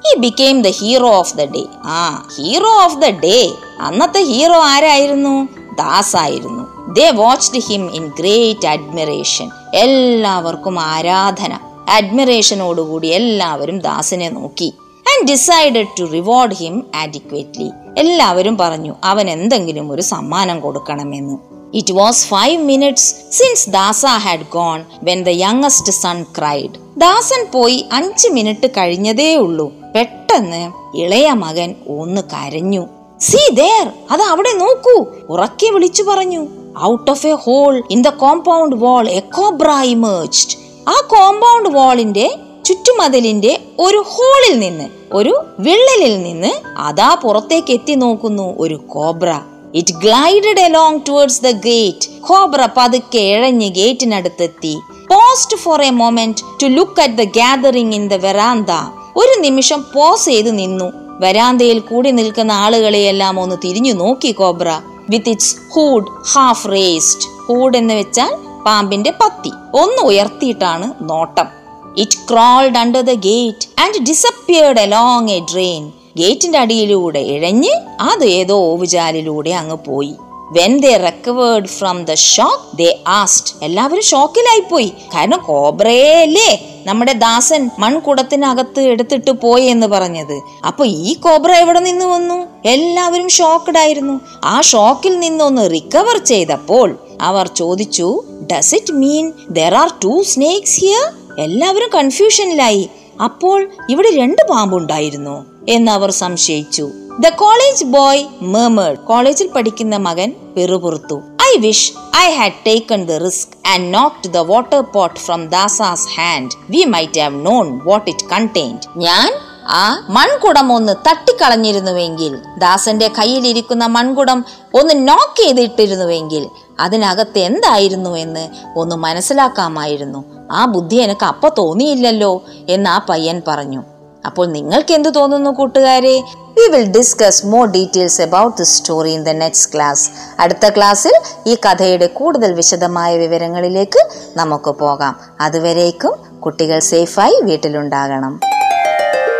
He 0.05 0.19
became 0.19 0.63
the 0.63 0.69
hero 0.69 1.15
of 1.15 1.37
the 1.37 1.41
day 1.41 1.65
ആ 1.85 2.29
ഹീറോ 2.37 2.85
ഓഫ് 2.85 2.97
ദ 2.97 3.07
ഡേ 3.07 3.51
അന്നത്തെ 3.81 4.23
ഹീറോ 4.23 4.61
ആരായിരുന്നു? 4.63 5.49
ദാസ് 5.79 6.17
ആയിരുന്നു. 6.17 6.93
They 6.93 7.11
watched 7.11 7.61
him 7.61 7.95
in 7.95 8.13
great 8.19 8.69
admiration 8.69 9.51
എല്ലാവർക്കും 9.75 10.81
ആരാധന. 10.81 11.59
അഡ്മിറേഷനോടുകൂടി 11.89 13.09
എല്ലാവരും 13.09 13.79
ദാസിനെ 13.79 14.29
നോക്കി 14.29 14.73
and 15.11 15.31
decided 15.31 15.87
to 16.01 16.05
reward 16.05 16.55
him 16.55 16.85
adequately 16.95 17.71
എല്ലാവരും 17.97 18.59
പറഞ്ഞു 18.59 18.95
അവൻ 19.05 19.31
എന്തെങ്കിലും 19.31 19.93
ഒരു 19.93 20.03
സമ്മാനം 20.03 20.61
കൊടുക്കണമെന്ന്. 20.61 21.37
It 21.75 21.93
was 21.93 22.27
five 22.27 22.63
minutes 22.63 23.15
since 23.31 23.71
Dasa 23.71 24.07
had 24.07 24.47
gone 24.51 24.85
when 25.03 25.23
the 25.23 25.29
youngest 25.29 25.93
son 25.93 26.27
cried 26.39 26.71
Dasan 26.97 27.47
പോയി 27.53 27.85
അഞ്ച് 27.93 28.29
മിനിറ്റ് 28.29 28.67
കഴിഞ്ഞതേ 28.67 29.37
ഉള്ളൂ. 29.37 29.73
പെട്ടെന്ന് 29.95 30.63
ഇളയ 30.97 31.31
മകൻ 31.31 31.75
ഒന്ന് 31.89 32.23
കരഞ്ഞു. 32.23 32.87
സി 33.21 33.53
ദേർ 33.53 33.87
അത് 34.11 34.23
അവിടെ 34.23 34.53
നോക്കൂ 34.53 35.07
ഉറക്കെ 35.29 35.71
വിളിച്ചു 35.71 36.03
പറഞ്ഞു. 36.03 36.49
Out 36.83 37.11
of 37.11 37.27
a 37.27 37.35
hole 37.35 37.83
in 37.91 38.03
the 38.03 38.09
compound 38.09 38.77
wall 38.77 39.09
a 39.09 39.21
cobra 39.21 39.71
emerged 39.71 40.70
ആ 40.87 40.97
കോമ്പൗണ്ട് 41.09 41.69
വാളിന്റെ 41.69 42.27
ചുറ്റുമതിലിന്റെ 42.65 43.53
ഒരു 43.79 44.05
ഹോളിൽ 44.11 44.59
നിന്ന് 44.59 44.87
ഒരു 45.13 45.33
വിള്ളലിൽ 45.59 46.23
നിന്ന് 46.23 46.51
അതാ 46.79 47.15
പുറത്തേക്ക് 47.15 47.73
എത്തി 47.73 47.95
നോക്കുന്നു 47.95 48.55
ഒരു 48.59 48.77
cobra 48.89 49.31
it 49.75 49.95
glided 49.95 50.61
along 50.61 51.01
towards 51.09 51.43
the 51.43 51.51
gate 51.65 52.09
cobra 52.21 52.69
പതുക്കെ 52.77 53.19
ഇഴഞ്ഞ് 53.19 53.69
ഗേറ്റിനടുത്തെത്തി 53.71 54.75
paused 55.09 55.57
for 55.57 55.83
a 55.83 55.91
moment 55.91 56.43
to 56.61 56.67
look 56.67 57.01
at 57.01 57.15
the 57.15 57.25
gathering 57.37 57.95
in 57.95 58.09
the 58.09 58.15
verandah 58.15 58.71
ഒരു 59.17 59.41
നിമിഷം 59.41 59.85
പോസ് 59.95 60.25
ചെയ്ത് 60.25 60.59
നിന്നു. 60.59 60.89
വരാന്തയിൽ 61.21 61.81
കൂടി 61.81 62.11
നിൽക്കുന്ന 62.11 62.53
ആളുകളെയെല്ലാം 62.53 63.41
ഒന്ന് 63.41 63.57
തിരിഞ്ഞു 63.65 63.93
നോക്കി 63.93 64.33
cobra 64.33 64.69
with 65.09 65.29
its 65.29 65.57
hood 65.73 66.07
half 66.35 66.69
raised 66.69 67.27
hood 67.47 67.77
എന്ന് 67.77 67.95
വെച്ചാൽ 67.95 68.31
പാമ്പിന്റെ 68.67 69.11
പത്തി. 69.11 69.53
ഒന്ന് 69.75 70.03
ഉയർത്തിയിട്ടാണ് 70.03 70.93
നോട്ടം. 71.03 71.49
It 71.97 72.19
crawled 72.31 72.79
under 72.79 73.01
the 73.01 73.13
gate 73.13 73.81
and 73.81 74.09
disappeared 74.09 74.81
along 74.81 75.31
a 75.31 75.39
drain 75.39 75.93
ഗേറ്റിന്റെ 76.17 76.59
അടിയിലൂടെ 76.59 77.19
ഇഴഞ്ഞ് 77.19 77.73
അത് 78.01 78.25
ഏതോ 78.25 78.55
ഓവുചാലിലൂടെ 78.55 79.51
അങ്ങ് 79.51 79.77
പോയി. 79.87 80.15
When 80.53 80.81
they 80.81 80.97
recovered 80.97 81.67
from 81.67 82.05
the 82.05 82.15
shock 82.15 82.77
they 82.77 82.99
asked 83.09 83.55
എല്ലാവരും 83.63 84.03
ഷോക്കിലായി 84.03 84.63
പോയി 84.71 84.93
കാരണം 85.15 85.41
കോബ്രയെ 85.47 86.23
അല്ലേ 86.23 86.51
നമ്മുടെ 86.87 87.13
ദാസൻ 87.13 87.71
മൺകുടത്തിനകത്ത് 87.79 88.81
എടുത്തിട്ട് 88.81 89.31
പോയി 89.31 89.65
എന്ന് 89.65 89.87
പറഞ്ഞത്. 89.87 90.41
അപ്പൊ 90.67 90.85
ഈ 90.87 91.15
കോബ്ര 91.15 91.53
എവിടെ 91.53 91.81
നിന്ന് 91.81 92.05
വന്നു? 92.05 92.47
എല്ലാവരും 92.65 93.29
ഷോക്ക്ഡ് 93.29 93.79
ആയിരുന്നു. 93.79 94.21
ആ 94.45 94.61
ഷോക്കിൽ 94.61 95.19
നിന്നൊന്ന് 95.19 95.71
റിക്കവർ 95.71 96.17
ചെയ്തപ്പോൾ 96.25 96.99
അവർ 97.21 97.47
ചോദിച്ചു 97.47 98.25
does 98.53 98.75
it 98.75 98.93
mean 98.93 99.27
there 99.51 99.75
are 99.75 99.91
two 100.05 100.23
snakes 100.23 100.79
here 100.81 101.05
എല്ലാവരും 101.39 101.91
കൺഫ്യൂഷനിലായി 101.95 102.85
അപ്പോൾ 103.25 103.59
ഇവിടെ 103.89 104.11
രണ്ട് 104.17 104.43
പാമ്പുണ്ടായിരുന്നു 104.51 105.37
എന്ന് 105.69 105.93
അവർ 105.93 106.11
സംശയിച്ചു 106.11 106.85
ദ 107.21 107.29
കോളേജ് 107.29 107.85
ബോയ് 107.85 108.23
മേമേഡ് 108.43 108.99
കോളേജിൽ 109.07 109.49
പഠിക്കുന്ന 109.49 109.97
മകൻ 109.97 110.29
പെറുപുറത്തു. 110.57 111.17
I 111.43 111.53
wish 111.59 111.93
I 112.17 112.27
had 112.31 112.59
taken 112.67 113.01
the 113.05 113.17
risk 113.25 113.55
and 113.67 113.95
knocked 113.95 114.29
the 114.29 114.37
water 114.37 114.81
pot 114.95 115.21
from 115.21 115.49
Dasa's 115.49 116.07
hand 116.17 116.51
we 116.71 116.83
might 116.85 117.21
have 117.21 117.47
known 117.47 117.67
what 117.85 118.11
it 118.11 118.27
contained 118.33 118.81
ഞാൻ 118.99 119.29
ആ 119.71 120.07
മൺകുടം 120.09 120.73
ഒന്ന് 120.73 120.93
തട്ടിക്കളഞ്ഞിരുന്നുവെങ്കിൽ 120.93 122.39
ദാസന്റെ 122.59 123.11
കയ്യിലിരിക്കുന്ന 123.19 123.87
മൺകുടം 123.87 124.45
ഒന്ന് 124.75 125.09
നോക്ക് 125.09 125.43
ചെയ്തിട്ടിരുന്നുവെങ്കിൽ 125.43 126.49
അതിനകത്ത് 126.81 127.39
എന്തായിരുന്നു 127.39 128.11
എന്ന് 128.11 128.49
ഒന്ന് 128.77 128.97
മനസ്സിലാക്കാമായിരുന്നു. 128.97 130.25
ആ 130.51 130.65
ബുദ്ധി 130.65 130.97
എനിക്ക് 130.97 131.27
അപ്പൊ 131.27 131.49
തോന്നിയില്ലല്ലോ 131.59 132.43
എന്ന് 132.69 132.91
ആ 132.91 133.07
പയ്യൻ 133.09 133.43
പറഞ്ഞു. 133.49 133.85
അപ്പോൾ 134.27 134.47
നിങ്ങൾക്ക് 134.47 134.95
എന്ത് 134.95 135.15
തോന്നുന്നു 135.15 135.51
കൂട്ടുകാരെ? 135.51 136.23
We 136.41 136.69
will 136.69 136.85
discuss 136.85 137.47
more 137.47 137.69
details 137.69 138.23
about 138.23 138.59
the 138.59 138.63
story 138.63 139.11
in 139.11 139.23
the 139.23 139.29
next 139.29 139.75
class 139.75 140.11
അടുത്ത 140.41 140.69
ക്ലാസ്സിൽ 140.69 141.13
ഈ 141.47 141.55
കഥയുടെ 141.55 142.07
കൂടുതൽ 142.07 142.53
വിശദമായ 142.53 143.19
വിവരങ്ങളിലേക്ക് 143.19 144.09
നമുക്ക് 144.37 144.71
പോകാം. 144.71 145.21
അതുവരേക്കും 145.41 146.41
കുട്ടികൾ 146.41 146.79
സേഫായി 146.79 147.41
വീട്ടിലുണ്ടാകണം. 147.43 148.41